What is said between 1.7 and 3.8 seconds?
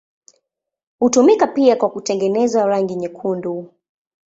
kwa kutengeneza rangi nyekundu.